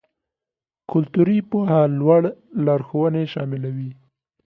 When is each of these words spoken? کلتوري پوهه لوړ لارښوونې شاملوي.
کلتوري 0.91 1.39
پوهه 1.49 1.79
لوړ 1.99 2.21
لارښوونې 2.65 3.23
شاملوي. 3.33 3.91